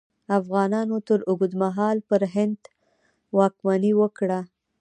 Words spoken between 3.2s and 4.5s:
واکمني وکړه.